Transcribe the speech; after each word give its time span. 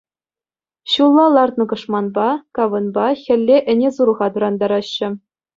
Ҫулла 0.93 1.25
лартнӑ 1.33 1.65
кӑшманпа, 1.75 2.29
кавӑнпа 2.61 3.05
хӗлле 3.21 3.57
ӗне-сурӑха 3.75 4.27
тӑрантараҫҫӗ. 4.39 5.09